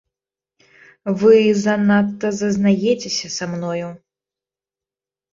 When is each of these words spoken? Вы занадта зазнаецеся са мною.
Вы 1.23 1.33
занадта 1.63 2.31
зазнаецеся 2.37 3.29
са 3.35 3.45
мною. 3.51 3.89